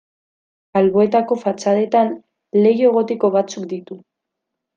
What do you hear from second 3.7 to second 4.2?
ditu.